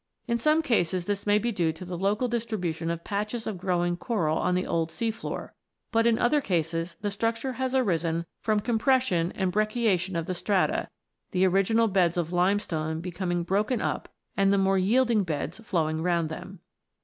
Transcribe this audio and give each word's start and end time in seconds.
In 0.27 0.39
some 0.39 0.63
cases 0.63 1.05
this 1.05 1.27
may 1.27 1.37
be 1.37 1.51
due 1.51 1.71
to 1.73 1.85
the 1.85 1.95
local 1.95 2.27
distribution 2.27 2.89
of 2.89 3.03
patches 3.03 3.45
of 3.45 3.59
growing 3.59 3.95
coral 3.95 4.35
on 4.35 4.55
the 4.55 4.65
old 4.65 4.91
sea 4.91 5.11
floor; 5.11 5.53
but 5.91 6.07
in 6.07 6.17
other 6.17 6.41
cases 6.41 6.97
the 7.01 7.11
structure 7.11 7.51
has 7.53 7.75
arisen 7.75 8.25
from 8.39 8.61
compression 8.61 9.31
and 9.33 9.51
brecciation 9.53 10.17
of 10.17 10.25
the 10.25 10.33
strata, 10.33 10.89
the 11.29 11.45
original 11.45 11.87
beds 11.87 12.17
of 12.17 12.33
limestone 12.33 12.99
becoming 12.99 13.43
broken 13.43 13.79
up 13.79 14.09
and 14.35 14.51
the 14.51 14.57
more 14.57 14.79
yielding 14.79 15.23
beds 15.23 15.59
flowing 15.59 16.01
round 16.01 16.29
them. 16.29 16.61